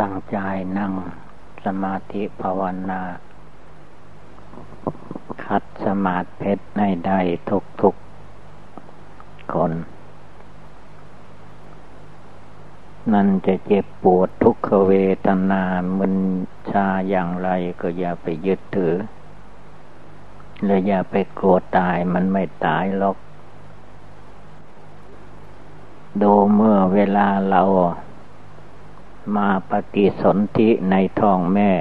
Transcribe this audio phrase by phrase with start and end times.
[0.00, 0.38] ตั้งใจ
[0.78, 0.92] นั่ง
[1.64, 3.00] สมาธิภาวนา
[5.44, 7.94] คัดสมาธิเพชรให้ได้ทุกทุก
[9.54, 9.72] คน
[13.12, 14.92] นั่นจะเจ็บปวดทุกขเว
[15.26, 15.62] ทนา
[15.98, 16.16] มึน
[16.70, 17.48] ชาอย่างไร
[17.80, 18.94] ก็อย่าไปยึดถือ
[20.64, 23.16] และอย่าไปกลัวตายมันไม่ตายหรอก
[26.22, 27.62] ดูเมื่อเวลาเรา
[29.36, 31.72] มาปฏิสนธิในท้องแม่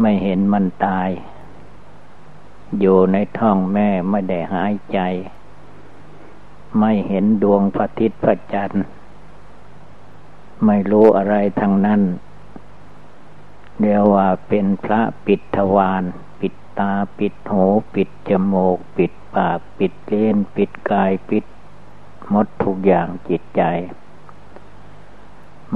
[0.00, 1.08] ไม่เห็นมันตาย
[2.80, 4.98] อยู่ในท้องแม่ไม่ได้หายใจ
[6.78, 8.84] ไม่เห็นดวงพระอาทิตย์พระจันทร์
[10.64, 12.02] ไม่รู้อะไรทั้งนั้น
[13.80, 16.02] เรียกว่าเป็นพระปิดทวาร
[16.40, 21.44] ปิดตาปิดหูปิดจมูก ปิดปาก ปิดเล่นปิดกายปิด
[22.30, 23.62] หมดทุกอย่างจิตใจ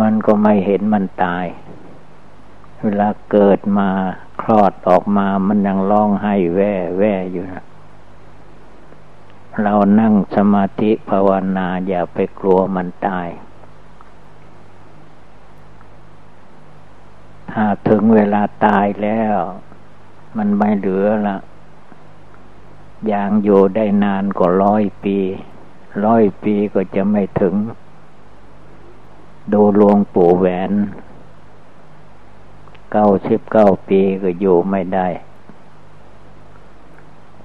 [0.01, 1.46] มันก็ไม่เห็นมันตาย
[2.82, 3.88] เวลาเกิดมา
[4.40, 7.65] คลอดออกมามันยังร้องไห้แว่แว่อยู่นะ
[9.63, 13.29] เรานั่งสมาธิภาวนาอย่าไปกลัวมันตาย
[17.52, 19.38] ถ้าถึงเวลาตายแล้ว
[20.37, 21.38] มันไม่เหลือละ
[23.07, 25.18] อย่างอยู่ได้นานกว่าร้อยปี
[26.04, 27.54] ร้อยปีก็จะไม่ถึง
[29.52, 30.73] ดูหลวงปู่แหวน
[32.93, 35.09] เก้าสิบเก้าปีก็อยู่ไม่ได้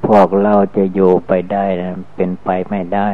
[0.05, 3.09] พวกเราจะอยู่ไปได้นะเป็นไปไม่ได้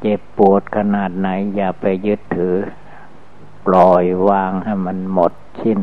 [0.00, 2.56] เจ็บปวดขนาดไหนอย่าไปยึดถือ
[3.66, 5.80] ปล่อยวางให้มันหมดชิ้น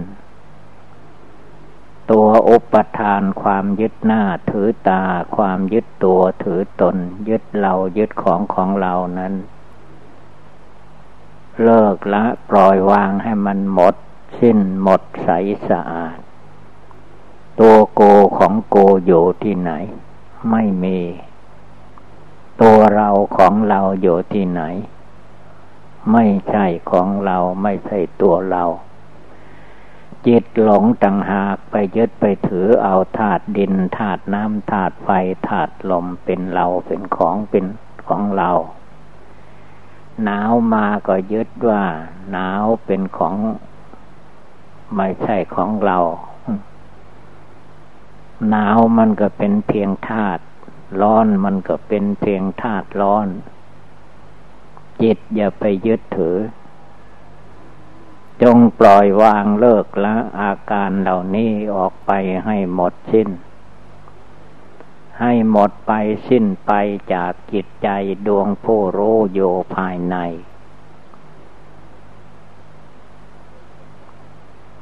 [2.12, 5.04] ตัวอุปทานความยึดหน้าถือตา
[5.36, 6.96] ความยึดตัวถือตน
[7.30, 9.34] ยึดเรายึดของของเรานั้น
[11.62, 13.96] เลิกละปล่อยวางให้มันหมด
[14.40, 15.30] สิ้นหมดใส
[15.70, 16.18] สะอาด
[17.60, 18.02] ตัวโก
[18.38, 19.72] ของโกอยู่ที่ไหน
[20.52, 21.00] ไม่มี
[22.62, 24.62] ตัวเราของเราอยู่ที่ไหน
[26.12, 28.64] ไม่ใช่ของเราไม่ใช่ตัวเรา
[30.28, 35.10] จิตหลงต่างหากไปยึดไปถือเอาธาตุดินธาตุน้ำธาตุไฟ
[35.48, 37.66] ธาตุลมเป็นเราเป็นของเป็น
[38.08, 38.52] ของเรา
[40.24, 41.84] หนาวมาก็ยึดว่า
[42.32, 43.36] หนาวเป็นของ
[44.96, 45.98] ไม่ใช่ของเรา
[48.50, 50.44] หนาวมันก็เป็นเพียงธาตุ
[51.02, 53.28] ร้อนมันก็เป็นเพียงธาตุร้อน
[55.02, 56.38] จิตอย่าไปยึดถือ
[58.42, 62.12] จงปล่อยวางเลิกละอาการเหล่านี้ออกไป
[62.46, 63.30] ให้หมดสิ้น
[65.20, 65.92] ให้หมดไป
[66.28, 66.72] สิ้นไป
[67.14, 67.90] จากจิตใจ
[68.28, 70.18] ดวงผู้รู้อยู่ภายใน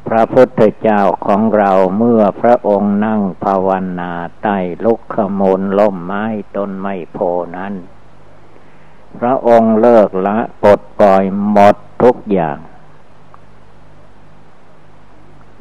[0.07, 3.69] พระพุทธเจ้าของเราเมื่อพระองค์นั่งภาว
[3.99, 6.25] นาใต้ลุกขมูลล่มไม้
[6.55, 7.17] ต้นไม้โพ
[7.57, 7.73] นั้น
[9.17, 12.57] พระองค์เลิกละปลดปล่อยหมดทุกอย่าง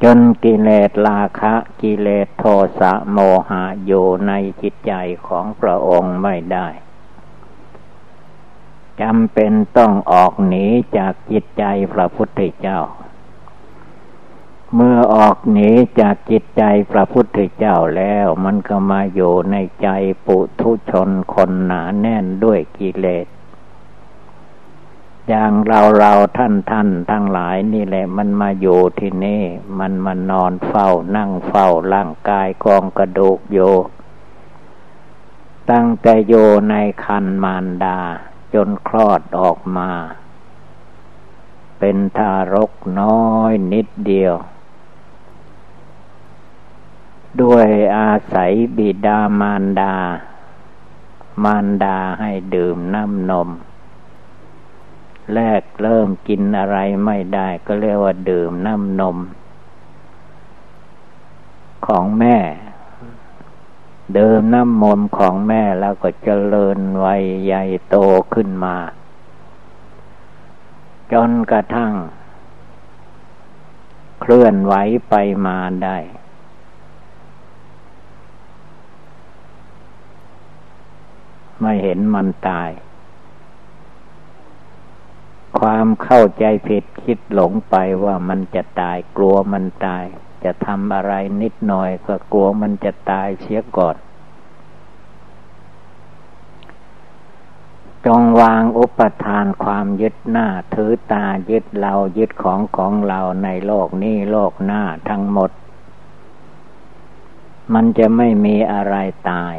[0.03, 2.43] จนกิเลสราคะกิเลสโท
[2.79, 3.17] สะโม
[3.49, 4.31] หะอยู่ใน
[4.61, 4.93] จิตใจ
[5.27, 6.67] ของพระองค์ไม่ได้
[9.01, 10.65] จำเป็นต้องออกหนี
[10.97, 11.63] จากจิตใจ
[11.93, 12.79] พระพุทธเจ้า
[14.75, 15.69] เมื่อออกหนี
[15.99, 19.89] จากจิตใจพระพุทธเจ้าแล้วมันก็มาอยู่ในใจ
[20.25, 23.27] ปุถุชนคนหนาแน่นด้วยกิเลส
[25.29, 29.43] อย่างเราเราท่านท่านทั้งหลายนี่แหละมันมาอยู่ที่นี่
[29.79, 33.59] มันมานอนเฝ้านั่งเฝ้าร่างกายกองกระดูกโย
[35.71, 36.33] ตั้งแต่โย
[36.69, 37.99] ในคันมารดา
[38.53, 39.89] จนคลอดออกมา
[41.79, 44.35] เป็นทารกน้อยนิดเดียว
[47.41, 47.67] ด้วย
[47.97, 49.95] อาศัยบิดามารดา
[51.43, 53.49] มารดาให้ดื่มน้ำนม
[55.35, 59.17] แรกเริ่มกินอะไรไม่ได้ก็เรียกว่าดื่มน้ำนม
[61.85, 62.37] ของแม่
[64.15, 67.95] เดิมน้ำมนของแม่แล้วก็เจริญวัยใหญ่โต
[68.33, 68.75] ขึ้นมา
[71.11, 71.93] จนกระทั่ง
[74.21, 74.73] เคลื่อนไหว
[75.09, 75.13] ไป
[75.45, 75.97] มาได้
[81.61, 82.69] ไม่เห็นมันตาย
[85.59, 90.05] ความเข้าใจผิดคิดหลงไปว่ามันจะตายกลัวมันตาย
[90.43, 93.95] จะทำอะไรนิดหน่อยก็กลัวมันจะตายเสียก่อน
[98.05, 105.51] จงวางอุปทานความยึดหน้า ถือตายึดเรายึดของของเราในโลกนี้โลกหน้าทั้งหมด
[107.73, 108.95] มันจะไม่มีอะไร
[109.31, 109.55] ตาย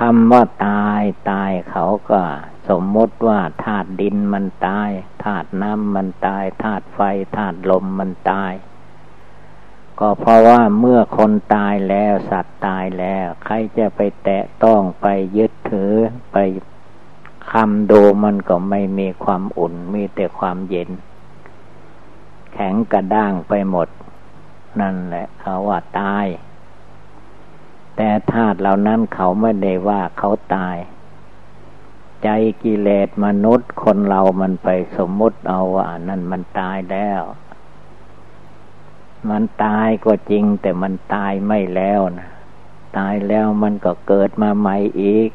[0.00, 2.22] คำว่าตายตายเขาก็
[2.68, 4.90] สมมติว่าธาตุดินมันตาย
[5.24, 7.00] ธาตุน้ำมันตายธาตุไฟ
[7.36, 8.52] ธาตุลมมันตาย
[10.00, 15.06] ก็เพราะว่าเมื่อคนตายแล้วสัตว์ตายแล้ว ใครจะไปแตะต้องไป
[15.36, 15.92] ยึดถือ
[16.32, 16.36] ไป
[17.52, 20.90] คำดูมันก็ไม่มีความอุ่นมีแต่ความเย็น
[22.52, 23.88] แข็งกระด้างไปหมด
[24.80, 26.26] นั่นแหละเขาว่าตาย
[27.96, 30.76] แต่ธาตุเหล่านั้นเขาไม่ได้ว่าเขาตาย
[32.22, 32.28] ใจ
[32.62, 37.22] กิเลสมนุษย์คนเรามันไปสมมติเอาว่านั่นมันตายแล้ว
[39.30, 42.28] มันตายก็จริง แต่มันตายไม่แล้วนะ
[42.98, 45.30] ตายแล้วมันก็เกิดมาใหม่อีก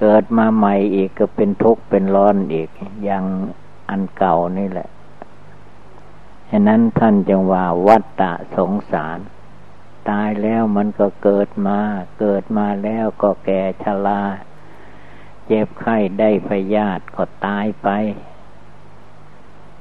[0.00, 2.68] เกิดมาใหม่อีกก็เป็นทุกข์เป็นร้อนอีก
[3.04, 3.24] อย่าง
[3.88, 4.88] อันเก่านี่แหละ
[6.50, 9.18] ฉะนั้นท่านจึงว่าวัตตะสงสาร
[10.10, 11.80] ตายแล้วมันก็เกิดมา
[12.20, 14.22] เกิดมาแล้วก็แก่ชรา
[15.46, 17.88] เจ็บไข้ได้พยาธิก็ตายไป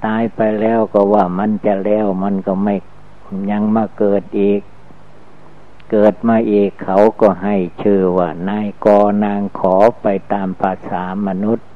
[0.05, 2.75] ตายไปแล้วก็ว่ามันจะแล้วมันก็ไม่
[3.51, 4.61] ยังมาเกิดอีก
[5.91, 8.87] เกิดมาอีกเขาก็ให้ชื่อว่านายก
[9.25, 11.67] นางขอไปตามภาษามนุษย์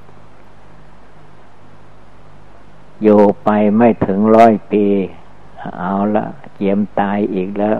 [3.01, 4.85] อยู่ไปไม่ถึงร้อยปี
[5.77, 7.79] เอาละเจียมตายอีกแล้ว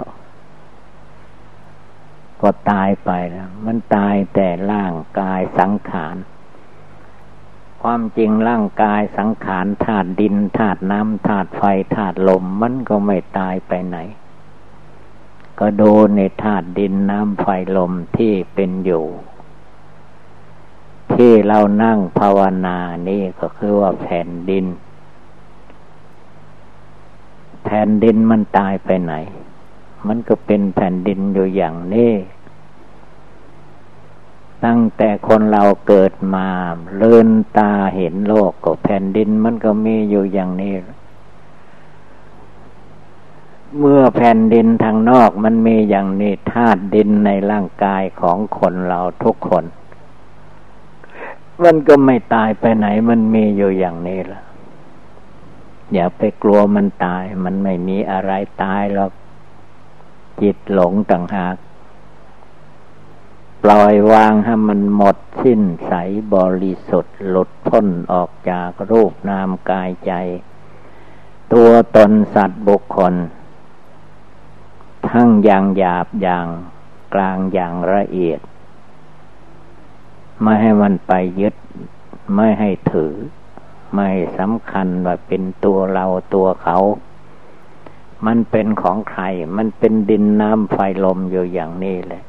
[2.41, 6.15] ก็ตายไปแล้วมันตายแต่ร่างกายสังขาร
[7.81, 11.63] ความจริงร่างกายสังขารธาตุดินธาตุน้ำธาตุไฟ
[11.95, 13.97] ธาตุลมมันก็ไม่ตายไปไหน
[15.59, 17.47] ก็ดูในธาตุดินน้ำไฟ
[17.77, 19.05] ลมที่เป็นอยู่
[21.13, 22.77] ที่เรานั่งภาวนา
[23.09, 24.65] นี่ก็คือว่าแผ่นดิน
[27.63, 29.13] แผ่นดินมันตายไปไหน
[30.07, 32.13] มันก็เป็นแผ่นดินอยู่อย่างนี้
[34.65, 36.47] ตั้งแต่คนเราเกิดมา
[36.97, 40.73] เลื่นตาเห็นโลกก็แผ่นดินมันก็มีอยู่อย่างนี้
[43.79, 49.65] เมื่อแผ่นดินทางนอกมันมีอย่างนี้ธาตุดินในร่างกายของคนเราทุกคน
[51.63, 54.41] มันก็ไม่ตายไปไหนมันมีอยู่อย่างนี้ละ
[55.93, 58.31] อย่าไปกลัวมันตาย มันไม่มีอะไร
[58.63, 59.11] ตายหรอก
[60.41, 61.55] จิตหลงต่างหาก
[63.63, 65.93] ปล่อยวางให้มันหมดสิ้นใส
[66.33, 70.11] บริสุทธิ์หลุดพ้นออกจากรูปนามกายใจ
[71.53, 73.13] ตัวตนสัตว์บุคคล
[75.09, 76.47] ทั้งอย่างหยาบอย่าง
[77.13, 78.39] กลางอย่างละเอียด
[80.41, 81.55] ไม่ให้มันไปยึด
[82.35, 83.13] ไม่ให้ถือ
[83.95, 86.77] ไม่สำคัญว่าเป็นตัวเราตัวเขา
[88.25, 89.23] มันเป็นของใคร
[89.57, 92.23] มันเป็นดินน้ำไฟลมอยู่อย่างนี้แหละ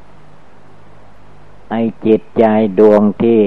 [1.69, 1.75] ไอ
[2.05, 2.43] จิตใจ
[2.79, 3.41] ดวงที่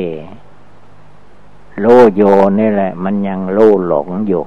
[1.80, 2.22] โลโย
[2.60, 3.58] นี่แหละ มันยังโล
[3.88, 4.44] หลงอยู่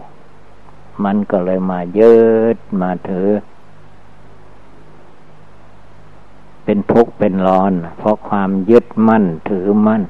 [1.04, 2.16] มันก็เลยมายึ
[2.56, 3.30] ดมาถือ
[6.64, 10.04] เป็นทุกข์เป็นร้อน เพราะความยึดมั่นถือมั่น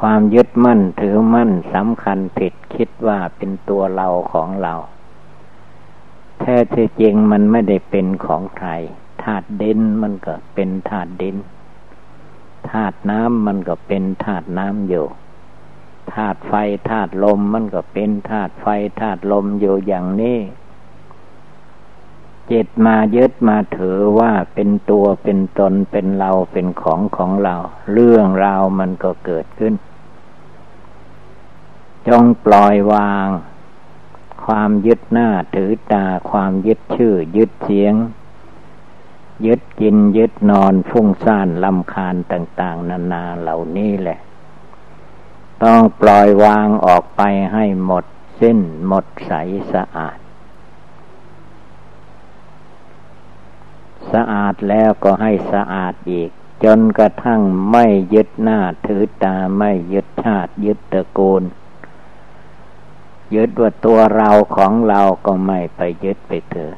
[0.00, 4.74] ความยึดมั่นถือมั่นสำคัญผิดคิดว่าเป็นตัวเราของเรา
[6.46, 8.70] แท้ที่จริงมันไม่ได้เป็นของใคร
[9.22, 11.36] ธาตุดินมันก็เป็นธาตุดิน
[12.70, 15.06] ธาตุน้ำมันก็เป็นธาตุน้ำอยู่
[16.12, 16.52] ธาตุไฟ
[16.90, 18.66] ธาตุลมมันก็เป็นธาตุไฟ
[19.00, 20.38] ธาตุลมอยู่อย่างนี้
[22.50, 27.56] จิตมายึดมาถือว่าเป็นตัวเป็นตนเป็นเราเป็นของของเรา
[27.92, 29.74] เรื่องราวมันก็เกิดขึ้น
[32.08, 33.28] จงปล่อยวาง
[34.46, 37.94] ความยึดหน้าถือตา ความยึดชื่อ ยึดเสียง
[39.46, 44.18] ยึดกินยึดนอนฟุ้งซ่านลำคาญต่าง ๆ นานาเหล่านี้แหละ
[45.64, 47.22] ต้องปล่อยวางออกไป
[47.52, 48.04] ให้หมด
[48.40, 49.32] สิ้นหมดใส
[49.72, 50.18] สะอาด
[54.12, 56.30] สะอาดแล้วก็ให้สะอาดอีก
[56.64, 57.40] จนกระทั่ง
[57.72, 61.42] ไม่ยึดหน้าถือตาไม่ยึดชาติยึดตระกูล
[63.34, 66.74] ยึดว่าตัวเราของเราก็ไม่ไปยึดไปเถอะ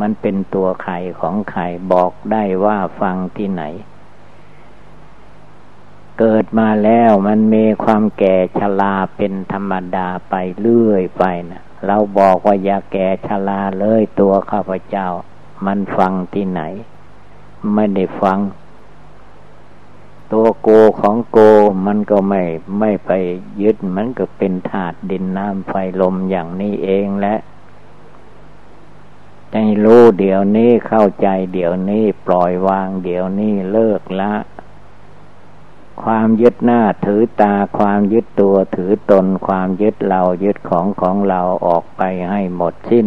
[0.00, 3.64] มันเป็นตัวใครของใครบอกได้ว่าฟังที่ไหน
[6.18, 15.08] เกิดมาแล้วมันมีความแก่ชราเป็นธรรมดาไปเรื่อยไปนะเราบอกว่าอย่าแก่ชราเลยตัวข้าพเจ้า
[15.66, 16.62] มันฟังที่ไหน
[17.74, 18.38] ไม่ได้ฟัง
[20.32, 20.68] ตัวโก
[21.00, 21.38] ของโก
[21.86, 22.42] มันก็ไม่
[22.78, 23.10] ไม่ไป
[23.62, 27.34] ยึดมันก็เป็นธาตุดินน้ำไฟลมอย่างนี้เองและ
[29.50, 34.34] ใจรู้เดี๋ยวนี้เข้าใจเดี๋ยวนี้ปล่อยวางเดี๋ยวนี้เลิกละ
[36.02, 43.06] ความยึดหน้าถือตาความยึดตัวถือตน ความยึดเรายึดของของเราออกไปให้หมดสิ้น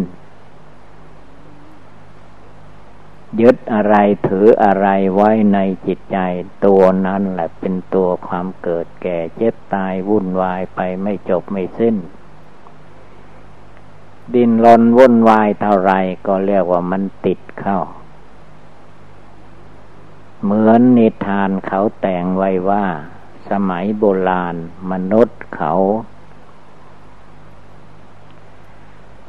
[3.41, 3.95] ยึดอะไร
[4.27, 6.17] ถืออะไรไว้ในจิตใจ
[6.65, 11.95] ตัวนั้นแหละเป็นตัวความเกิดแก่เจ็บตายวุ่นวายไปไม่จบไม่สิ้น
[14.33, 15.93] ดินรนวุ่นวายเท่าไร
[16.27, 17.79] ก็เรียกว่ามันติดเข้า
[20.43, 22.85] เหมือนนิทานเขาแต่งไว้ว่า
[23.49, 24.55] สมัยโบราณ
[24.91, 25.73] มนุษย์เขา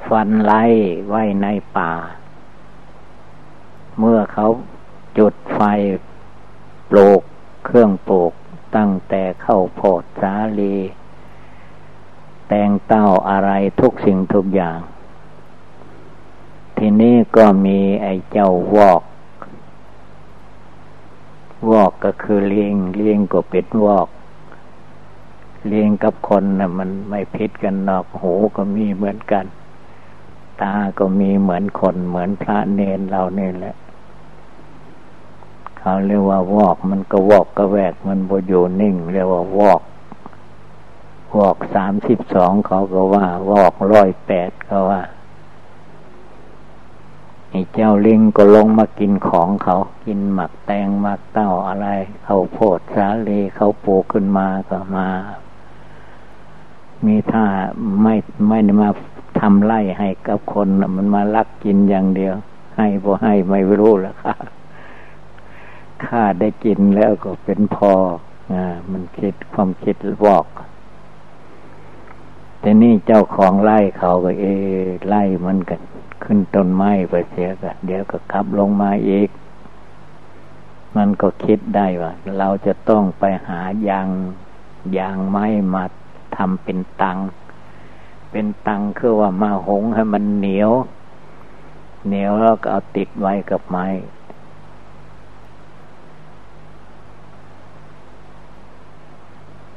[0.08, 0.64] ฟันไล่
[1.08, 1.46] ไว้ใน
[1.76, 1.92] ป่า
[3.98, 4.46] เมื่อเขา
[5.18, 5.60] จุดไฟ
[6.90, 7.20] ปลูก
[7.64, 8.32] เครื่องปลูก
[8.76, 10.76] ตั้งแต่เข้าโพดสาลี
[12.48, 14.78] แตงเต้าอะไรทุกสิ่งทุกอย่าง
[16.76, 19.02] ทีนี้ก็มีไอ้เจ้าวอก
[21.70, 24.08] วอกก็คือเลี้ยงเลี้ยงก็เป็นวอก
[25.66, 29.44] เลี้ยงกับคนนะ่ะมันไม่พิษกันนอกหูก็มีเหมือนกัน
[30.60, 33.74] ตาก็มีเหมือนคนเหมือนพระเนนเราเนี่ยแหละ
[35.86, 39.80] เขาเรียกว่าวอก มันก็วอกก็แวก มันบอยู่นิ่ง เรียกว่าวอก
[41.36, 45.02] วอกสามสิบสองเขาก็ว่าวอกร้อยแปดก็ว่า
[47.50, 49.76] ไอ้เจ้าลิงก็ลงมากินของเขา
[50.06, 51.88] กินหมักแตงหมักเต้าอะไร
[52.24, 55.08] เขาโพดสาลีเขาปลูกขึ้นมาก็มา
[57.06, 57.46] มีท่า
[58.02, 58.14] ไม่
[58.48, 58.90] ไม่ได้มา
[59.40, 62.34] ทำไล่ให้กับคนมันมาลักกินอย่างเดียว
[62.76, 64.34] ให้บ่ให้ไม่รู้แล้วค่ะ
[66.04, 67.92] ข้าได้กินแล้วก็เป็นพอ
[68.52, 69.96] อ่ามันคิดความคิด
[70.26, 70.46] บอก
[72.60, 74.44] แต่นี่เจ้าของไล่เขาก็เอ
[75.08, 75.80] ไล่มันกัน
[76.24, 79.28] ขึ้นต้นไม้ไปเสียกันเดี๋ยวก็ขับลงมาอีก
[80.96, 84.08] มันก็คิดได้ว่า เราจะต้องไปหายาง
[84.98, 85.84] ยางไม้มา
[86.36, 87.18] ทำเป็นตัง
[88.30, 90.70] เป็นตังคือว่ามาหงให้มันเหนียว
[92.06, 93.86] เหนียวแล้วก็เอาติดไว้กับไม้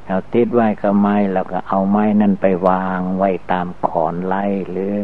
[0.08, 4.96] เอาติดไว้กับไม้แล้วก็เอาไม้นั่นไปวางไว้ตามขอนไล่หรือ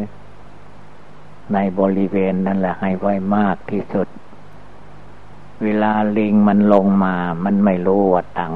[1.54, 4.08] ในบริเวณนั่นแหละให้ไว้มากที่สุด
[5.64, 8.54] เวลาลิงมันลงมา มันไม่รู้ว่าตัง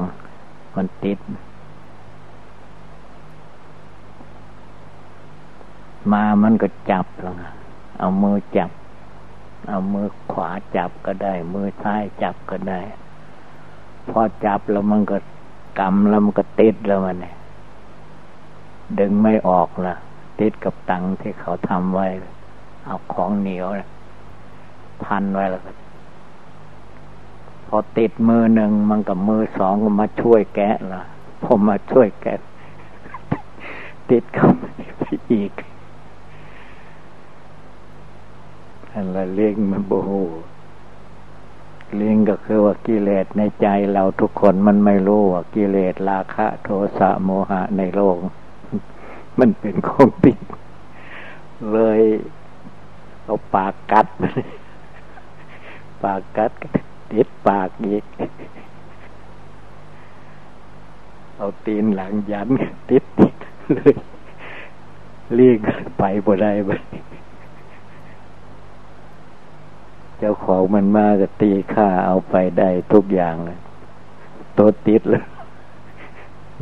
[0.76, 1.20] มันติด
[6.12, 7.36] มามันก็จับแล้ว
[8.00, 8.72] เอามือจับ
[9.68, 12.82] เอามือขวาจับก็ได้ มือซ้ายจับก็ได้
[14.10, 15.18] พอจับแล้วมันก็
[15.80, 17.36] กรรมแล้วมันก็ติดแล้วมันเนี่ย
[19.00, 19.96] ดึงไม่ออกละ
[20.40, 22.08] ติดกับตังที่เขาทำไว้
[22.86, 23.68] เอาของเหนียว
[25.04, 25.72] พันไว้แล้วก็
[27.68, 31.02] พอติดมือหนึ่งมันกับมือสองก็มาช่วยแกะละ
[31.44, 32.40] ผมมาช่วยแกะ
[34.10, 34.64] ติดเข้าไป
[35.32, 35.52] อีก
[38.92, 40.12] อะไรเลี้ยงมันโบโห
[42.02, 48.16] ลิงก็คือว่ากิเลสในใจเราทุกคนมันไม่รู้ว่ากิเลสราคะ โทสะโมหะในโลก
[49.40, 50.40] มันเป็นของติด
[51.72, 52.02] เลย
[53.24, 54.08] เอาปากกัด
[56.04, 56.52] ปากกัด
[57.12, 58.06] ติดปากอีก
[61.38, 62.50] เอาตีนหลังยัน
[62.90, 63.04] ติด
[63.74, 63.94] เลย
[65.36, 65.58] เลียง
[65.98, 66.72] ไปบ่ได้ไป
[70.20, 73.60] เจ้าของมันมาก็ตีค่าเอาไปได้ทุกอย่างเลย
[74.58, 75.24] ตัวติดเลย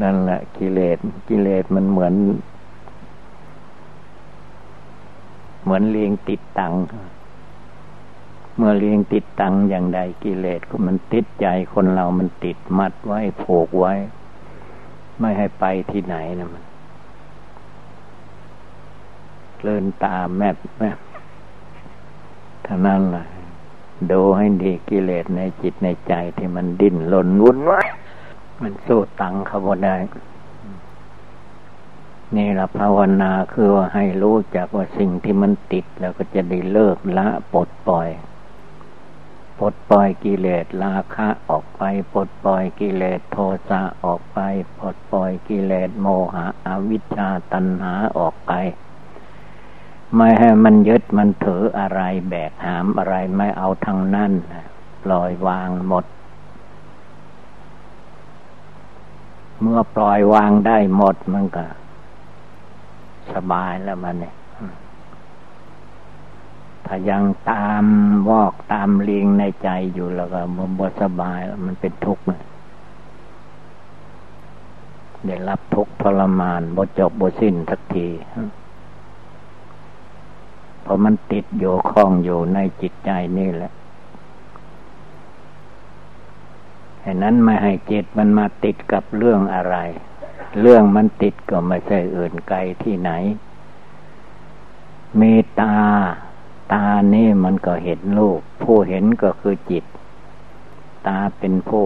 [0.02, 0.98] นั่นแหละกิเลส
[1.28, 2.14] กิเลสมันเหมือน
[5.64, 6.74] เหมือนเลียงติดตัง
[8.58, 13.94] เมื่อเลียงติดตังอย่างใดกิเลสก็มันติดใจคนเรามันติดมัดไว้ผูกไว้
[15.20, 16.64] ไม่ให้ไปที่ไหนนะมัน
[19.62, 20.98] เลื่นตาแมบแมบ
[22.66, 23.26] ท่านั้นแหละ
[24.12, 27.88] ดูให้ดีกิเลสในจิตในใจที่มันดิ้นหล่นวุ่นวาย
[28.62, 29.96] มันสู้ตังเขาบ่ได้
[32.36, 38.10] นี่ละภาวนาคือว่าให้รู้จักว่าสิ่งที่มันติด แล้วก็จะได้เลิกละปลดปล่อย
[39.60, 41.84] ปลดปล่อยกิเลสราคะออกไป
[42.14, 43.38] ปลดปล่อยกิเลสโท
[43.70, 44.40] สะออกไป
[44.80, 48.52] ปลดปล่อยกิเลสโมหะอวิชชาตัณหาออกไป
[50.16, 54.32] ไม่ให้มันยึดมันถืออะไรแบกหามอะไรไม่เอาทางนั้น
[55.04, 56.06] ปล่อยวางหมด
[59.62, 61.66] เมื่อปล่อยวางได้หมดมันก็
[63.34, 64.36] สบายแล้วมันเนี่ย
[66.86, 67.86] ถ้ายังตาม
[68.30, 72.24] วอกตามเลียงในใจอยู่แล้วก็มันบสบายแล้วมันเป็นทุกข์
[75.26, 78.08] ได้รับทุกข์ทรมานบ่จบบ่สิ้นสักที
[80.86, 83.72] เพราะมันติดอยู่คล้องอยู่ในจิตใจนี่แหละ
[87.04, 89.76] ฉะนั้นไม่ให้จิตมันมาติดกับเรื่องอะไร
[90.62, 93.12] เรื่องมันติดก็ไม่ใช่อื่นไกลที่ไหน
[95.22, 95.76] มีตา
[96.74, 99.86] ตานี่มันก็เห็นรูป ผู้เห็นก็คือจิต
[101.08, 101.86] ตาเป็นผู้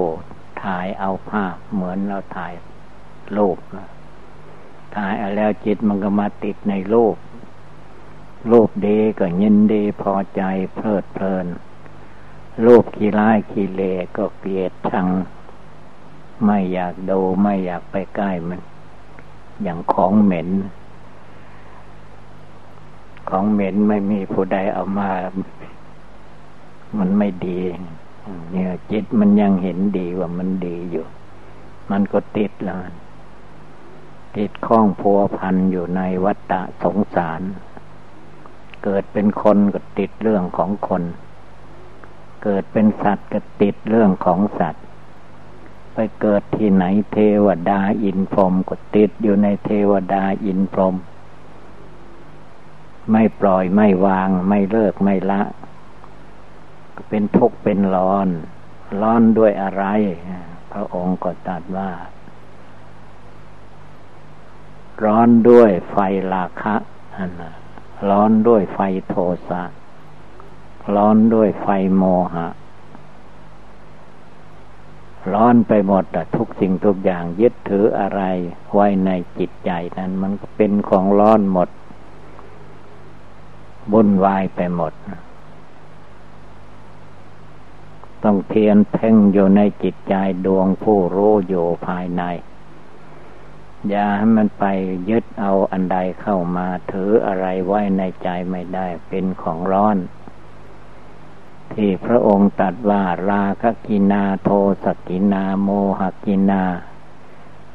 [0.64, 2.54] ถ่ายเอาภาพเหมือนเราถ่าย
[3.38, 3.58] รูป
[4.96, 7.16] ถ่ายแล้วจิตมันก็มาติดในรูป
[8.52, 10.42] รูปดีก็ยินดีพอใจ
[10.76, 11.48] เพลิดเพลิน
[12.66, 13.82] รูปขี้ร้ายขี้เล
[14.18, 15.08] ก็เกลียดชัง
[16.46, 18.62] ไม่อยากดูไม่อยากไปใกล้มัน
[19.64, 20.50] อย่างของเหม็น
[23.30, 25.10] ของเหม็นไม่มีผู้ใดเอามา
[26.98, 27.60] มันไม่ดี
[28.52, 31.06] เนี่ยจิตมันยังเห็นดีว่ามันดีอยู่
[31.92, 32.78] มันก็ติดแล้ว
[34.38, 37.42] ติดข้องพัวพันอยู่ในวัฏฏะสงสาร
[38.84, 41.04] เกิดเป็นคนก็ติดเรื่องของคน
[42.44, 44.84] เกิดเป็นสัตว์ก็ติดเรื่องของสัตว์
[45.94, 50.96] ไปเกิดที่ไหนเทวดาอินพรมก็ติดอยู่ในเทวดาอินพรม
[53.12, 55.42] ไม่ปล่อยไม่วางไม่เลิกไม่ละ
[57.10, 58.28] เป็นทุกข์เป็นร้อน
[59.02, 59.84] ร้อนด้วยอะไร
[60.72, 61.92] พระองค์ก็ตรัสว่า
[65.04, 65.96] ร้อนด้วยไฟ
[66.34, 66.76] ราคะ
[68.10, 69.16] ร้อนด้วยไฟโท
[69.50, 69.64] สะ
[70.96, 72.04] ร้อนด้วยไฟโม
[72.34, 72.48] หะ
[75.34, 78.22] ร้อนไปหมดอะทุกสิ่งทุกอย่างยึดถืออะไร
[78.74, 81.70] ไว้ในจิตใจนั้น มันเป็นของร้อนหมด
[83.92, 84.94] วุ่นวายไปหมด
[88.24, 90.14] ต้องเพียรเพ่งอยู่ในจิตใจ
[90.46, 92.24] ดวงผู้รู้อยู่ภายใน
[93.88, 94.66] อย่าให้มันไป
[95.10, 99.98] ยึดเอาอันใดเข้ามาถืออะไรไว้ในใจไม่ได้เป็นของร้อน
[101.74, 104.50] ที่พระองค์ตรัสว่าราคัคคินาโท
[104.84, 106.64] สัคคินาโมหัคคินา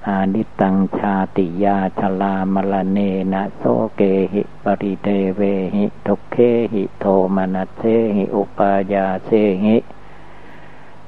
[0.06, 2.98] อาทิตตังชาติยาชรามรเณ
[3.32, 3.62] นะโส
[3.96, 5.40] เกหิปริเทเว
[5.74, 6.36] หิทุเค
[6.72, 7.82] หิโทมนัสเส
[8.16, 9.30] หิอุปายาเส
[9.64, 9.76] หิ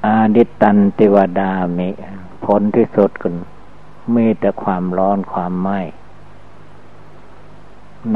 [0.05, 1.89] อาดิตันติวดามิ
[2.45, 3.35] ผลที่สุดกัน
[4.15, 5.79] มีแต่ความร้อนความไหม้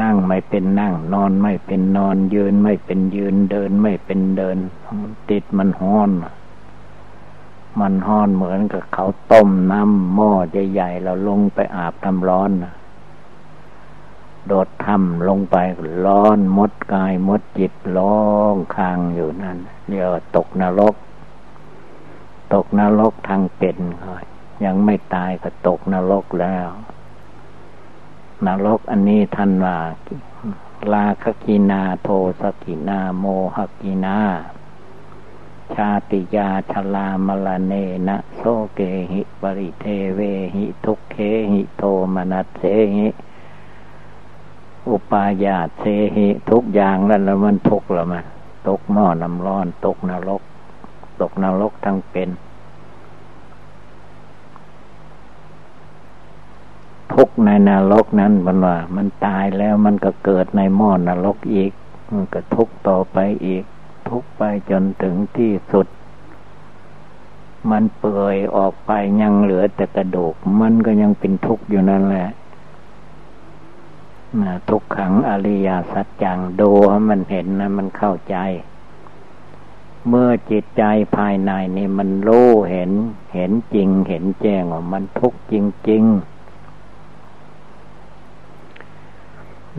[0.02, 4.58] นั่งไม่เป็นนั่ง นอนไม่เป็นนอนยืนไม่เป็นยืนเดินไม่เป็นเดิน
[5.30, 6.10] ติดมันห้อน
[7.80, 10.32] มันห้อนเหมือนกับเขาต้มน้ำหม้อ
[10.72, 12.50] ใหญ่ๆเราลงไปอาบทำร้อน
[14.46, 15.56] โดดทำลงไป
[16.04, 18.20] ร้อนมดกายมดจิตร้อ
[18.52, 20.94] งคางอยู่นั่นเรียกว่าตกนรก
[22.54, 24.31] ตกนรกทางเป็นยั
[24.64, 26.68] ยังไม่ตายก็ตกนรกแล้ว
[28.46, 29.78] นรกอันนี้ท่านว่า
[30.92, 32.08] ลาคกินาโท
[32.40, 33.24] สกินาโม
[33.56, 34.18] หกินา
[35.74, 37.72] ชาติยาชลามลเน
[38.08, 38.42] นะโซ
[38.74, 38.80] เก
[39.12, 40.20] หิปริเทเว
[40.54, 41.16] หิทุกเค
[41.52, 41.82] หิโท
[42.14, 42.62] มนัสเส
[42.96, 43.08] หิ
[44.88, 45.84] อุปายาเส
[46.16, 48.24] หิทุกอย่างแล้วแล้วมันทุกข์แล้วมัน
[48.68, 50.42] ตกหม้อน้ำร้อน ตกนรก
[51.20, 52.28] ตกนรกทั้งเป็น
[57.12, 61.72] ทุกในนรกนั้นมันว่า มันตายแล้วมันก็เกิดในหม้อนรกอีก
[62.12, 63.64] มันก็ทุกต่อไปอีก
[64.08, 65.86] ทุกไปจนถึงที่สุด
[67.70, 72.28] มันเปื่อยออกไปยังเหลือแต่กระดูก มันก็ยังเป็นทุกข์อยู่นั่นแหละ
[74.40, 76.70] นะทุกขังอริยสัจจังดู
[77.10, 78.36] มันเห็นนะ มันเข้าใจ
[80.08, 80.82] เมื่อจิตใจ
[81.16, 82.90] ภายในนี่มันรู้เห็น
[83.34, 85.54] เห็นจริง เห็นแจ้งว่ามันทุกข์จ
[85.90, 86.31] ริง ๆ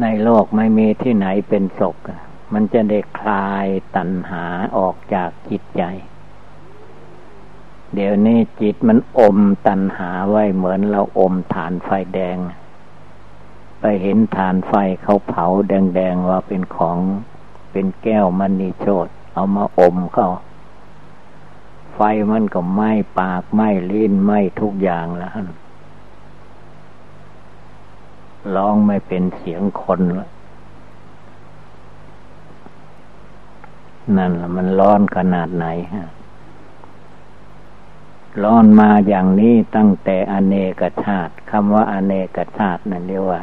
[0.02, 1.98] ในโลกไม่มีที่ไหนเป็นศก
[2.54, 4.46] มันจะได้คลายตัณหา
[4.78, 5.84] ออกจากจิตใจ
[7.94, 12.38] เดี๋ยวนี้จิตมันอมตัณหาไว้เหมือนเราอมฐานไฟแดง
[13.80, 16.98] ไปเห็นฐานไฟเขาเผาแดงๆว่าเป็นของ
[17.72, 20.30] เป็นแก้วมันนีโชดเอามาอมเขา
[21.96, 22.00] ไฟ
[22.32, 25.32] มันก็ไหม้ปากไหม้ลิ้นไหม้ทุกอย่างแล้ว
[28.56, 30.30] ร้องไม่เป็นเสียงคนละ
[34.18, 36.08] นั่นละมันร้อนขนาดไหนฮะ
[38.44, 43.42] ร้อนมาอย่างนี้ตั้งแต่อเนกชาติคำว่าอเนกชาตินั่นเรียกว่า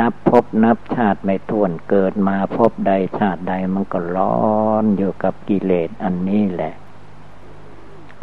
[0.00, 6.74] นับพบนับชาติไม่ท้วนเกิดมาพบใดชาติใดมันก็ร้อนอยู่กับกิเลสอันนี้แหละ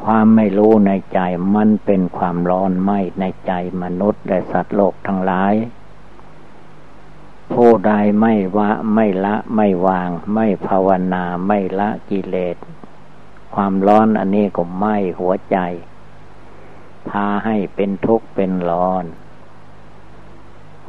[0.04, 1.20] ความไม่รู้ในใจ
[1.56, 5.54] มันเป็นความร้อนไหมในใจมนุษย์และสัตว์โลกทั้งหลาย
[7.54, 12.58] ผู้ใดไม่วะไม่ละไม่วาง ไม่ภาวนาไม่ละกิเลส
[13.54, 14.86] ความร้อนอันนี้ก็ไหม
[15.20, 15.58] หัวใจ
[17.10, 19.06] พาให้เป็นทุกข์เป็นร้อน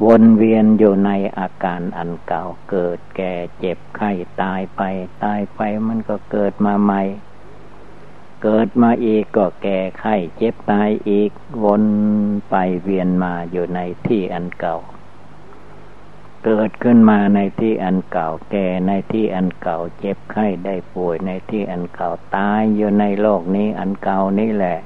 [0.05, 4.81] วนเวียนอยู่ในอาการอันเก่าเกิดแก่เจ็บไข้ตายไป
[5.23, 7.01] ตายไปมันก็เกิดมาใหม่
[8.43, 11.31] เกิดมาอีกก็แก่ไข้เจ็บตายอีก
[11.63, 11.83] วน
[12.49, 14.77] ไปเวียนมาอยู่ในที่อันเก่า
[16.45, 24.77] เกิดขึ้นมาในที่อันเก่า แก่ในที่อันเก่า เจ็บไข้ได้ป่วยในที่อันเก่าตายอยู่ในโลกนี้อันเก่านี่แหละ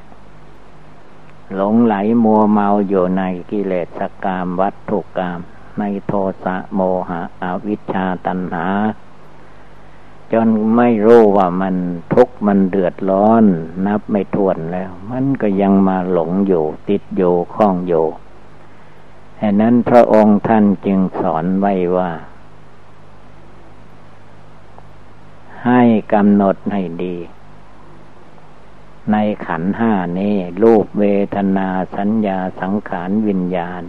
[1.53, 5.39] หลงไหลมัวเมาอยู่ในกิเลสกรรมวัตถุกรรม
[5.79, 6.13] ในโท
[6.43, 8.67] สะโมหะอวิชชาตัณหา
[10.33, 11.75] จนไม่รู้ว่ามัน
[12.13, 13.43] ทุกข์มันเดือดร้อน
[13.85, 18.05] นับไม่ถ้วนแล้ว มันก็ยังมาหลงอยู่ ติดอยู่คล้องอยู่
[19.41, 22.11] ฉะนั้นพระองค์ท่านจึงสอนไว้ว่า
[25.65, 25.81] ให้
[26.13, 27.15] กำหนดให้ดี
[29.11, 33.83] ในขันห้านี้รูปเวทนาสัญญาสังขารวิญญาณ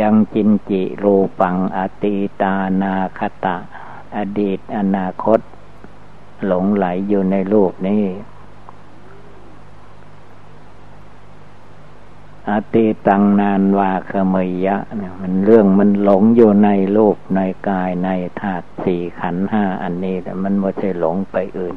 [0.00, 3.56] ยังจินจิรูปังอตีตานาคตะ
[4.16, 5.40] อดีตอนาคต
[6.46, 8.04] หลงไหลอยู่ในรูปนี้
[12.50, 18.08] อติตังนานวาคเมยะเนี่ยมันเรื่องมันหลงอยู่ในรูปในกายใน
[18.40, 21.76] ธาตุสี่ขันห้าอันนี้แต่มันไม่ใช่หลงไปอื่น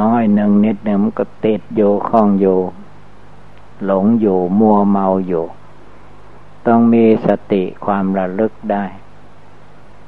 [0.00, 2.58] น้อยหนึ่งนิดหนึ่งมันก็ติดอยู่คล้องอยู่
[3.84, 5.44] หลงอยู่มัวเมาอยู่
[6.66, 8.84] ต้องมีสติความระลึกได้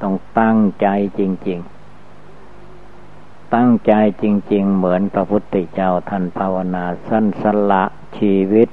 [0.02, 0.88] ต้องตั้งใจ
[1.18, 1.58] จริง
[2.36, 7.84] ๆ ตั้งใจจริง ๆ เหมือนพระพุทธเจ้าท่านภาวนาสั้นสละ
[8.18, 8.68] ชีวิต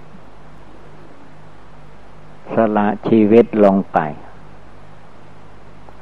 [2.53, 3.99] สละชีวิตลงไป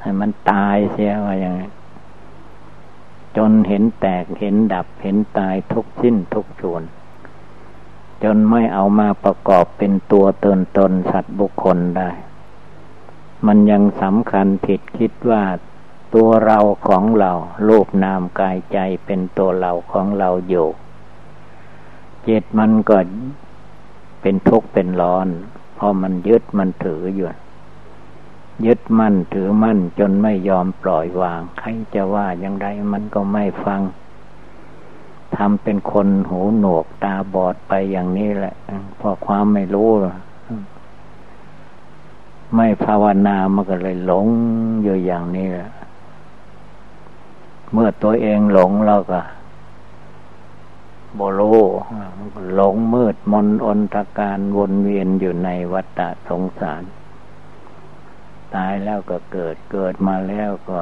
[0.00, 1.70] ให้มันตายเสียว่าอย่างนี้
[3.36, 6.82] จนเห็นแตกเห็นดับเห็นตายทุกสิ้นทุกส่วน
[8.22, 12.10] จนไม่เอามาประกอบเป็นตัวตนตนสัตว์บุคคลได้
[13.46, 15.44] มันยังสำคัญผิดคิดว่า
[16.14, 17.32] ตัวเราของเรา
[17.68, 20.68] รูปนามกายใจเป็นตัวเราของเราอยู่
[22.28, 22.98] จิตมันก็
[24.20, 25.28] เป็นทุกข์เป็นร้อน
[25.74, 27.28] เพราะมันยึดมันถืออยู่
[28.66, 33.80] ยึดมั่นถือมั่นจนไม่ยอมปล่อยวาง ใครจะว่าอย่างไรมันก็ไม่ฟัง
[35.36, 38.54] ทำเป็นคนหูหนวกตาบอดไปอย่างนี้แหละ
[38.96, 39.90] เพราะความไม่รู้
[42.54, 44.26] ไม่ภาวนามันก็เลยหลง
[44.82, 45.70] อยู่อย่างนี้แหละ
[47.72, 49.20] เมื่อตัวเองหลงเราก็
[51.18, 51.40] บโล
[52.54, 56.82] หลงมืดมนอนตการวนเวียนอยู่ในวัฏฏะสงสาร
[58.54, 60.78] ตายแล้วก็เกิดเกิดมาแล้วก็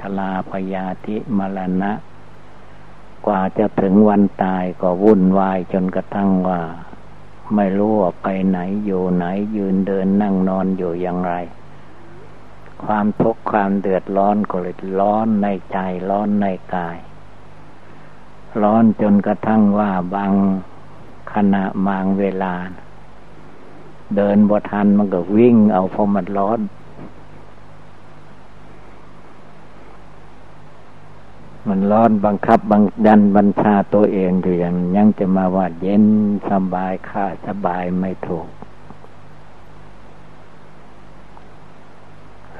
[0.00, 1.92] ชลาพยาธิมรณะ
[3.26, 6.60] กว่าจะถึงวันตายก็วุ่นวายจนกระทั่งว่า
[7.54, 9.24] ไม่รู้ว่าไปไหนอยู่ไหน
[9.56, 11.34] ยืนเดินนั่งนอนอยู่อย่างไร
[12.84, 15.78] ความทุกข์ความเดือดร้อนก็เลยร้อนในใจ
[16.10, 16.98] ร้อนในกาย
[18.62, 20.32] ร้อนจนกระทั่งว่าบาง
[21.32, 22.54] ขณะบางเวลา
[24.16, 26.60] เดินบ่ทันมันก็วิ่งเอาพอมันร้อน
[31.68, 36.04] มันร้อนบังคับบังดันบัญชาตัวเองอยู่อย่างยังจะมาว่าเย็น
[36.48, 38.48] สบายค่าสบายไม่ถูก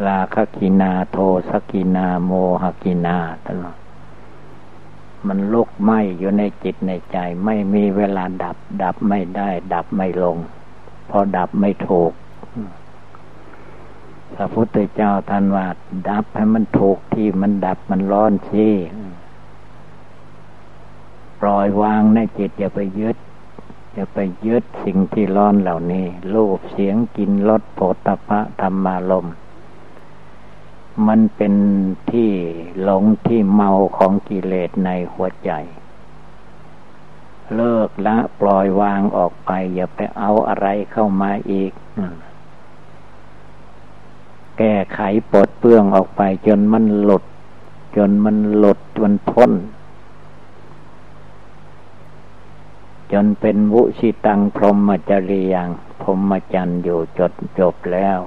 [0.07, 1.19] ราคกินาโท
[1.49, 3.17] สกินาโมหกินา
[3.47, 3.79] ตลอด
[5.27, 10.37] มันลุกไหมอยู่ในจิตในใจ ไม่มีเวลาดับ ดับไม่ได้ ดับไม่ลง
[11.11, 12.13] พอดับไม่ถูก
[14.35, 15.67] พระพุทธเจ้าท่านว่า
[16.09, 18.69] ดับให้มันถูกที่มันดับมันร้อนสิ
[21.41, 23.17] ปล่อยวางในจิตอย่าไปยึด
[23.95, 29.29] อย่าไปยึดสิ่งที่ร้อนเหล่านี้รูปเสียงกินรสโผฏฐะธรรมารม
[31.07, 31.55] มันเป็น
[32.11, 32.31] ที่
[32.83, 35.51] หลงที่เมาของกิเลสในหัวใจ
[37.55, 41.73] เลิกละปล่อยวางออกไป อย่าไปเอาอะไรเข้ามาอีก
[44.59, 47.25] แก้ไขปลดเปลื้องออกไป จนมันหลุด
[47.97, 49.53] จนมันหลุดจนพ้น
[53.13, 55.69] จนเป็นวุชิตังพรหมจริยัง
[56.03, 58.19] พรหมจรรย์อยู่จดจบแล้ว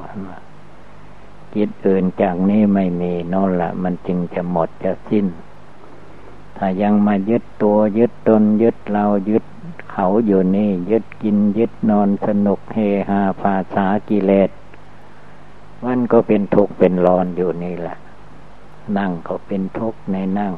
[1.56, 5.26] จิตอื่นจากนี้ไม่มีนั่นละมันจึงจะหมดจะสิ้น
[6.58, 9.44] ถ้ายังมายึดตัวยึดตนยึดเรายึด
[9.92, 12.78] เขาอยู่นี่ ยึดกินยึดนอนสนุกเฮ
[13.10, 14.50] ฮาภาษากิเลส
[15.86, 17.98] มันก็เป็นทุกข์เป็นร้อนอยู่นี่แหละ
[18.98, 20.54] นั่งก็เป็นทุกข์ในนั่ง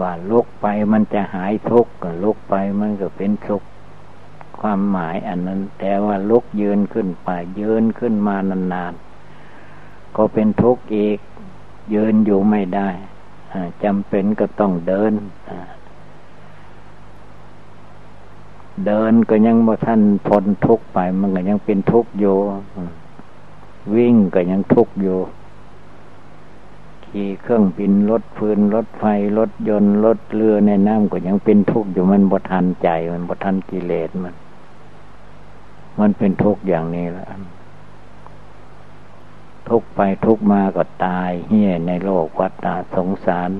[0.00, 3.66] ว่าลุกไปมันจะหายทุกข์ลุกไปมันก็เป็นทุกข์
[4.60, 11.18] ความหมายอันนั้น แต่ว่าลุกยืนขึ้นไปยืนขึ้นมานานๆก็เป็นทุกข์อีก
[11.94, 12.88] ยืนอยู่ไม่ได้
[13.84, 15.12] จำเป็นก็ต้องเดิน
[18.86, 22.36] เดินก็ยังบ่ท่านพ้นทุกไป มันก็ยังเป็นทุกอยู่
[23.94, 25.18] วิ่งก็ยังทุกอยู่
[27.04, 29.04] ขี่เครื่องบินรถฟืนรถไฟ
[29.38, 34.34] รถยนต์รถเรือในน้ำก็ยังเป็นทุกข์อยู่มันบ่ทันใจ มันบ่ทันกิเลสมัน
[36.00, 37.26] มันเป็นทุกข์อย่างนี้แหละ
[39.68, 43.50] ทุกไปทุกมาก็ตายเฮี้ยในโลกวัฏฏะสงสาร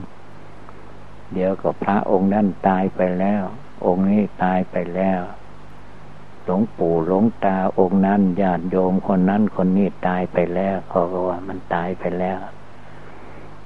[1.33, 3.44] เดี๋ยวก็พระองค์นั้นตายไปแล้ว
[3.87, 5.20] องค์นี้ตายไปแล้ว
[6.44, 12.38] หลวงปู่หลวงตาองค์นั้นญาติโยมคนนั้นคนนี้ตายไปแล้วเขาก็ว่ามันตายไปแล้ว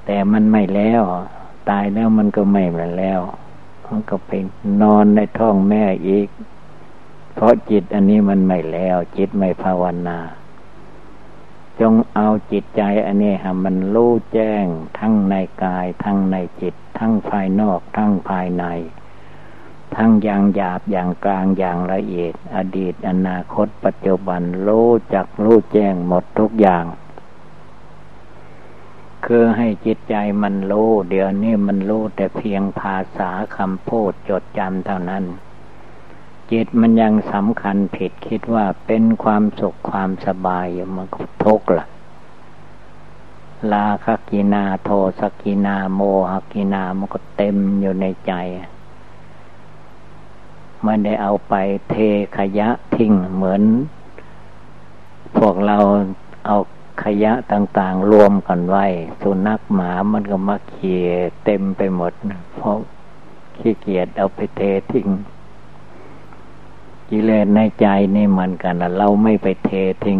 [0.05, 1.03] แต่มันไม่แล้ว
[1.71, 3.21] ตายแล้วมันก็ไม่มาแล้ว
[3.87, 4.31] มันก็ไป
[4.83, 6.29] นอนในท้องแม่อีก
[7.35, 10.19] เพราะจิตอันนี้มันไม่แล้ว จิตไม่ภาวนา
[11.81, 14.65] จงเอาจิตใจอันนี้ฮะมันรู้แจ้ง
[14.99, 18.65] ทั้งในกาย ทั้งในจิต ทั้งภายนอก ทั้งภายใน
[19.97, 26.85] ทั้งอย่างหยาบอย่างกลางอย่างละเอียด อดีตอนาคตปัจจุบันรู้จักรู้แจ้งหมดทุกอย่าง
[29.27, 35.25] คือให้จิตใจมันรู้เดี๋ยวนี้มันรู้แต่เพียงภาษาคำพูดจดจำเท่านั้น
[36.51, 41.87] จิตมันยังสำคัญผิดคิดว่าเป็นความสุขความสบายมันก็ทุกข์ละ
[43.73, 48.33] ราคัคคินาโทสัคคินาโมหัคคินามันก็เต็มอยู่ในใจ
[50.87, 51.55] มันได้เอาไป
[51.91, 51.97] เท
[52.37, 53.63] ขยะทิ้งเหมือน
[55.37, 55.79] พวกเรา
[56.47, 56.57] เอา
[57.03, 58.87] ขยะต่างๆ รวมกันไว้
[59.21, 61.09] สุนัขหมามันก็มาเขี่ย
[61.45, 62.13] เต็มไปหมด
[62.57, 62.77] เพราะ
[63.57, 64.61] ขี้เกียจเอาไปเท
[64.93, 65.09] ทิ้ง
[67.09, 67.87] กิเลสในใจ
[68.17, 69.71] นี่เหมือนกันนะเราไม่ไปเท
[70.05, 70.19] ทิ้ง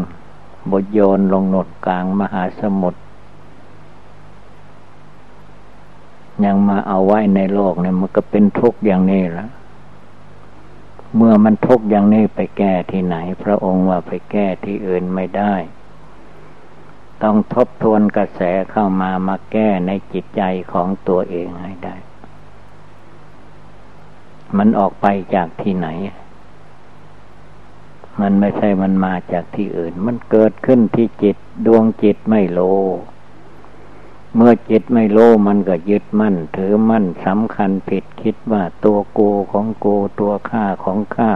[0.71, 3.01] บทโยนลงหนดกลางมหาสมุทร
[6.45, 9.47] ยังมาเอาไว้ในโลกเนี่ยมันก็เป็นทุกข์อย่างนี้ละ
[11.17, 15.55] เมื่อมันทุกอย่างนี้ไปแก้ที่ไหน พระองค์ว่าไปแก้ที่อื่นไม่ได้
[17.23, 18.41] ต้องทบทวนกระแส
[18.71, 20.43] เข้ามามาแก้ในจิตใจ
[20.73, 21.97] ของตัวเองให้ได้
[24.57, 25.89] มันออกไปจากที่ไหน
[28.21, 32.61] มันไม่ใช่มันมาจากที่อื่น มันเกิดขึ้นที่จิตดวงจิตไม่โล
[34.35, 41.33] เมื่อจิตไม่โลมันก็ยึดมั่น ถือมั่นสำคัญผิดคิดว่าตัวกูของกูตัวข้าของข้า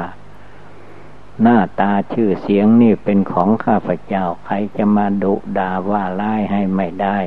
[1.42, 7.18] หน้าตาชื่อเสียงนี่เป็นของข้าพเจ้า ใครจะมาดุด่าว่าร้ายให้ไม่ได้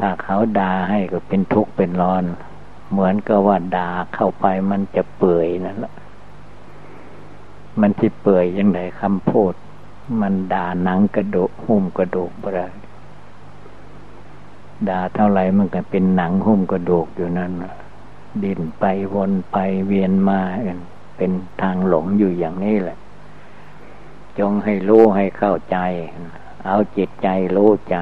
[0.00, 2.24] ถ้าเขาด่าให้ก็เป็นทุกข์เป็นร้อน
[2.90, 5.94] เหมือนกับว่าด่าเข้าไปมันจะเปื่อยนั่นแหละ
[7.80, 9.52] มันที่เปื่อยยังไงคำพูด
[10.20, 12.62] มันด่าหนังกระดูกหุ้มกระดูกอะไร
[14.88, 17.52] ด่าเท่าไรมันก็เป็นหนังหุ้มกระดูกอยู่นั่น
[18.44, 18.84] ดินไป
[19.14, 20.40] วนไปเวียนมา
[21.16, 21.30] เป็น
[21.62, 22.98] ทางหลงอยู่อย่างนี้แหละ
[24.38, 25.78] จงให้รู้ให้เข้าใจ
[26.66, 27.98] เอาจิตใจรู้ใจ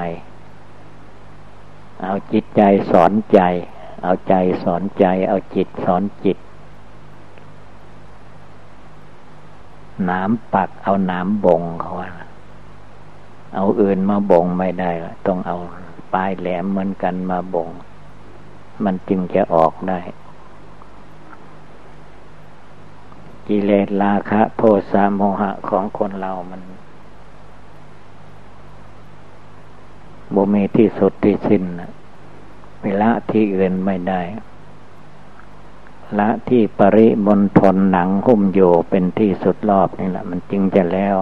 [2.03, 2.61] เอาจิตใจ
[2.91, 3.39] สอนใจ
[4.03, 4.33] เอาใจ
[4.63, 6.37] สอนใจ เอาจิตสอนจิต
[10.09, 12.09] น้ำปักเอาน้ำบ่งเขาว่า
[13.55, 14.91] เอาอื่นมาบ่งไม่ได้
[15.27, 15.57] ต้องเอา
[16.15, 17.69] ปลายแหลมเหมือนกันมาบ่ง
[18.83, 19.99] มันจึงจะออกได้
[23.47, 26.61] กิเลสราคะ โทสะโมหะของคนเรามัน
[30.33, 31.63] บ่มีที่สุดที่สิ้น
[32.83, 34.21] เวลาที่อื่นไม่ได้
[36.19, 41.17] ละที่ปริมณฑลหนังหุ้มโยเป็นที่สุดรอบนี่แหละ มันจึงจะแล้ว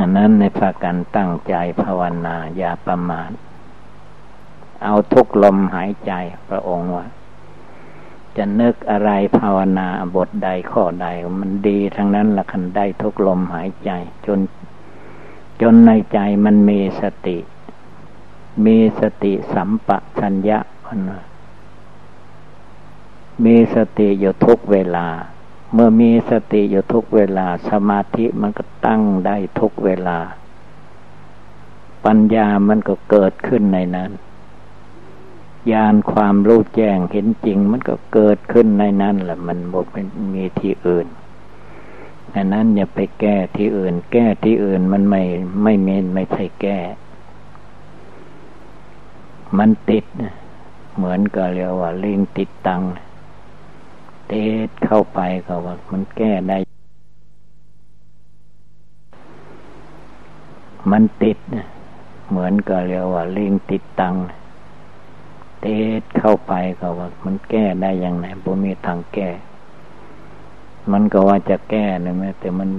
[0.00, 3.30] อันนั้นในภากันตั้งใจภาวนาอย่าประมาท
[4.84, 6.12] เอาทุกลมหายใจ
[6.48, 7.06] พระองค์ว่า
[8.36, 11.06] จะนึกอะไรภาวนาบทใดข้อใด
[11.40, 13.90] มันดีทั้งนั้นละคันได้ทุกลมหายใจ
[14.26, 14.38] จน
[15.60, 17.38] จนในใจมันมีสติ
[18.66, 19.88] มีสติสัมป
[20.20, 20.58] ชัญญะ
[21.08, 21.22] นะ
[23.44, 25.06] มีสติอยู่ทุกเวลา
[25.72, 30.18] เมื่อมีสติอยู่ทุกเวลา สมาธิมันก็ตั้งได้ทุกเวลา
[32.04, 34.10] ปัญญามันก็เกิดขึ้นในนั้น
[35.72, 40.02] ญาณความรู้แจ้งเห็นจริง มันก็เกิดขึ้นในนั้นแหละมันบอกไม่
[40.34, 41.06] มีที่อื่น
[42.34, 45.22] ดังนั้นอย่าไปแก้ที่อื่น แก้ที่อื่นมันไม่
[45.62, 46.78] ไม่เมนไม่ใช่แก้
[49.58, 50.04] มันติด
[50.96, 52.82] เหมือนกับเรียกว่าลิงติดตัง
[54.32, 54.38] เต
[54.68, 56.58] ดเข้าไปก็ว่ามันแก้ได้
[60.90, 61.38] มันติด
[62.28, 64.14] เหมือนกับเรียกว่าลิงติดตัง
[65.60, 65.66] เต
[66.00, 69.28] ดเข้าไปก็ว่ามันแก้ได้อย่างไรบ่มีทางแก้
[70.92, 72.70] มันก็ว่าจะแก้นะแม้แต่มัน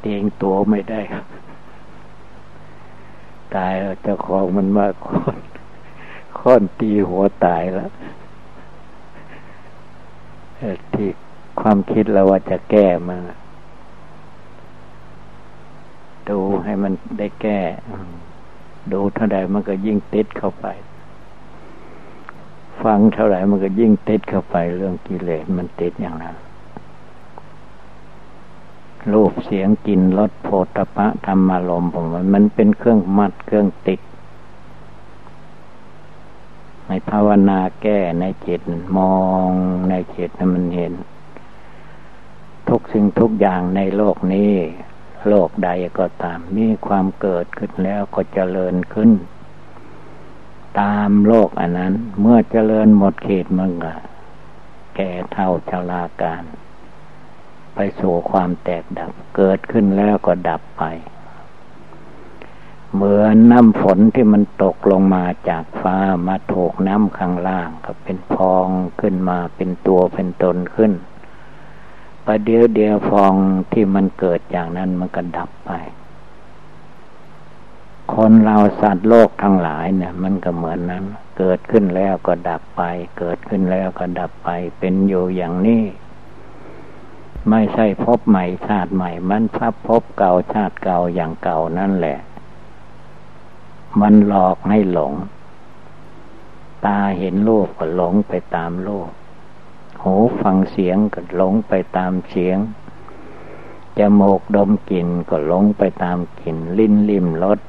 [0.00, 1.00] เตียงตัวไม่ได้
[3.54, 5.36] ตายเจ้าของมันมากคน
[6.38, 7.90] ค้อนตีหัวตายแล้ว
[10.94, 11.08] ที่
[11.60, 13.18] ความคิดเราว่าจะแก้มา
[16.28, 17.60] ดูให้มันได้แก้
[18.92, 20.66] ดูเท่าใดมันก็ยิ่งติดเข้าไป
[22.82, 26.36] ฟังเท่าไหร่มันก็ยิ่งติดเข้าไป เรื่องกิเลสมันติดอย่างนั้น
[29.12, 34.00] รูปเสียงกลิ่นรสโผฏฐะธรรมารมผมมันเป็นเครื่องมัดเครื่องติด
[36.92, 38.60] ในภาวนาแก้ในจิต
[38.96, 39.16] มอ
[39.48, 39.50] ง
[39.90, 40.92] ในจิตให้มันเห็น
[42.68, 44.52] ทุกสิ่งทุกอย่างในโลกนี้
[45.28, 49.10] โลกใดก็ตามมีความเกิดขึ้นแล้วก็เจริญขึ้น
[50.80, 53.94] ตามโลกอันนั้น เมื่อเจริญหมดเขตมันก็
[54.96, 56.42] แก่เท่าชราการ
[57.74, 60.82] ไปสู่ความแตกดับ เกิดขึ้นแล้วก็ดับไป
[62.94, 65.96] เหมือนน้ำฝนที่มันตกลงมาจากฟ้า
[66.28, 68.68] มาถูกน้ำข้างล่างก็เป็นพอง
[69.00, 70.92] ขึ้นมาเป็นตัวเป็นตนขึ้น
[72.26, 73.34] ประเดี๋ยวเดียวฟอง
[73.72, 75.70] ที่มันเกิดอย่างนั้นมันก็ดับไป
[78.14, 81.04] คนเราสัตว์โลกทั้งหลายเนี่ย มันก็เหมือนนั้น
[81.38, 82.82] เกิดขึ้นแล้วก็ดับไป
[83.18, 84.48] เกิดขึ้นแล้วก็ดับไป
[84.78, 85.84] เป็นอยู่อย่างนี้
[87.50, 92.18] ไม่ใช่พบใหม่ชาติใหม่ มันพับพบเก่าชาติเก่าอย่างเก่านั่นแหละ
[94.00, 95.12] มันหลอกให้หลง
[96.86, 99.10] ตาเห็นรูปก็หลงไปตามรูป
[100.02, 102.58] หูฟังเสียงก็หลงไปตามเสียง
[103.98, 107.60] จมูกดมกลิ่นก็หลงไปตามกลิ่น ลิ้นลิ่มรส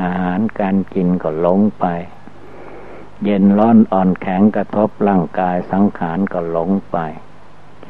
[0.00, 1.86] อาหารการกินก็หลงไป
[3.24, 6.98] เย็นร้อนอ่อนแข็งกระทบร่างกายสังขารก็หลงไป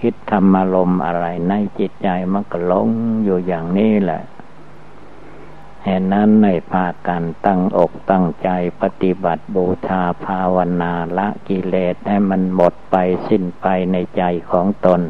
[0.00, 2.88] คิดธรรมารมอะไรในจิตใจมันก็หลง
[3.24, 4.22] อยู่อย่างนี้แหละ
[5.84, 8.50] เหตุนั้นในพากันตั้งอกตั้งใจ
[8.82, 12.96] ปฏิบัติบูชาภาวนาละกิเลสให้มันหมดไป
[13.28, 15.00] สิ้นไปในใจของตน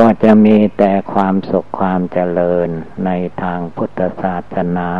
[0.00, 2.68] ก็จะมีแต่ความสุขความเจริญ
[3.06, 3.10] ใน
[3.42, 4.90] ทางพุทธศาสนา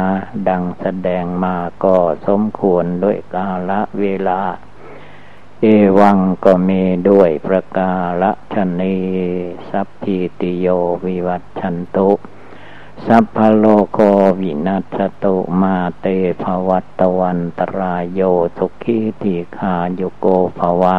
[0.49, 1.97] ดังแสดงมาก็
[2.27, 4.41] สมควรด้วยกาละเวลา
[5.63, 5.67] เอ
[6.01, 8.97] วังก็มีด้วยประกาละชนี
[9.71, 10.67] สัพพิติโย
[11.05, 12.11] วิวัตชันตุ
[13.05, 13.99] สัพพโลโค
[14.41, 16.07] วินัสตุมาเต
[16.43, 18.21] ภวัตวันตรายโย
[18.57, 20.27] สุขีติขาโยโก
[20.59, 20.97] ภวะ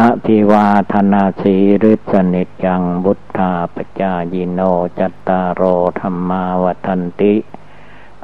[0.00, 4.60] อภิวาธนาสีริสนิจังบุทธาปจายิโน
[4.98, 5.62] จัตตารโอ
[6.00, 7.34] ธรรมาวทันติ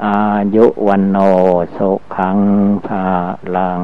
[0.05, 0.19] อา
[0.55, 1.17] ยุวันโน
[1.75, 2.39] สุขัง
[2.85, 3.05] ภา
[3.55, 3.81] ลัง